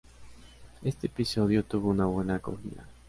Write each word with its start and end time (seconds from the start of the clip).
Este 0.81 1.05
episodio 1.05 1.63
tuvo 1.63 1.89
una 1.89 2.05
buena 2.07 2.37
acogida. 2.37 2.87